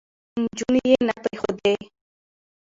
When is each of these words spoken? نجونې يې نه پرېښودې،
نجونې 0.41 0.81
يې 0.91 0.97
نه 1.07 1.13
پرېښودې، 1.21 1.73